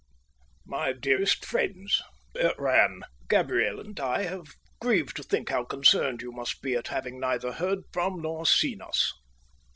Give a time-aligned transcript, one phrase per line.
[0.65, 2.01] "MY DEAREST FRIENDS,"
[2.33, 6.87] it ran, "Gabriel and I have grieved to think how concerned you must be at
[6.87, 9.13] having neither heard from nor seen us.